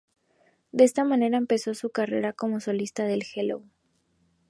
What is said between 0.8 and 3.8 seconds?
esta manera empezó su carrera como solista del Hello!